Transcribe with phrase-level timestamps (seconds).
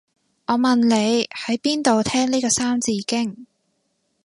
[0.47, 3.45] 我問你喺邊度聽呢個三字經